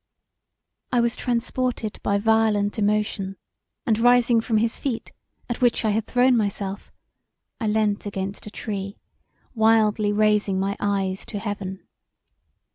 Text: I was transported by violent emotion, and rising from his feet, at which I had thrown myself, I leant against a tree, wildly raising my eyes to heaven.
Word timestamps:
I 0.91 0.99
was 0.99 1.15
transported 1.15 1.99
by 2.01 2.17
violent 2.17 2.79
emotion, 2.79 3.37
and 3.85 3.99
rising 3.99 4.41
from 4.41 4.57
his 4.57 4.79
feet, 4.79 5.11
at 5.47 5.61
which 5.61 5.85
I 5.85 5.91
had 5.91 6.07
thrown 6.07 6.35
myself, 6.35 6.91
I 7.59 7.67
leant 7.67 8.07
against 8.07 8.47
a 8.47 8.49
tree, 8.49 8.97
wildly 9.53 10.11
raising 10.11 10.59
my 10.59 10.75
eyes 10.79 11.23
to 11.27 11.37
heaven. 11.37 11.81